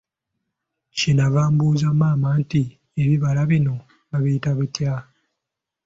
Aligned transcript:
Kye 0.95 1.11
nnava 1.13 1.41
mbuuza 1.53 1.89
maama 1.99 2.29
nti, 2.41 2.63
ebibala 3.01 3.41
bino 3.51 3.73
babiyita 4.09 4.49
batya? 4.57 4.93